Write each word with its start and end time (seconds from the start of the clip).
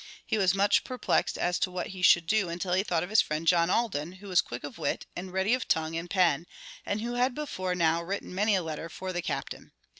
He 0.25 0.39
was 0.39 0.55
much 0.55 0.83
perplexed 0.83 1.37
as 1.37 1.59
to 1.59 1.69
what 1.69 1.89
he 1.89 2.01
should 2.01 2.25
do 2.25 2.49
until 2.49 2.73
he 2.73 2.81
thought 2.81 3.03
of 3.03 3.11
his 3.11 3.21
friend 3.21 3.45
John 3.45 3.69
Alden, 3.69 4.13
who 4.13 4.29
was 4.29 4.41
quick 4.41 4.63
of 4.63 4.79
wit, 4.79 5.05
and 5.15 5.31
ready 5.31 5.53
of 5.53 5.67
tongue 5.67 5.95
and 5.95 6.09
pen, 6.09 6.47
and 6.87 7.01
who 7.01 7.13
had 7.13 7.35
before 7.35 7.75
now 7.75 8.01
written 8.01 8.33
many 8.33 8.55
a 8.55 8.63
letter 8.63 8.89
for 8.89 9.13
the 9.13 9.21
Captain. 9.21 9.73